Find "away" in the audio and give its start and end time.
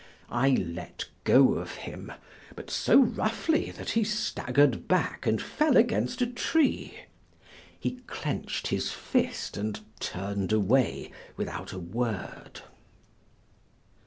10.51-11.11